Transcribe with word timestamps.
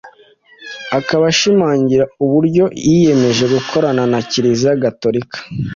akaba 0.99 1.23
ashimangira 1.31 2.03
uburyo 2.23 2.65
yiyemeje 2.87 3.43
gukorana 3.53 4.03
na 4.11 4.19
Kiriziya 4.29 4.81
Gatolika 4.83 5.37